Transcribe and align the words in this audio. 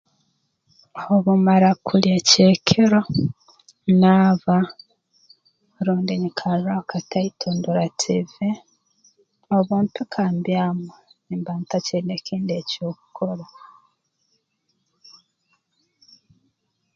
Obu 1.13 1.31
mmara 1.39 1.69
kulya 1.85 2.13
eky'ekiro 2.21 3.01
naaba 4.01 4.57
rundi 5.85 6.13
nyikarraaho 6.21 6.83
kataito 6.91 7.47
ndora 7.57 7.85
tiivi 7.99 8.49
obu 9.55 9.73
mpika 9.83 10.23
mbyama 10.35 10.95
nimba 11.25 11.53
ntakyaine 11.59 12.15
kindi 12.25 12.51
ekyokukora 12.61 13.45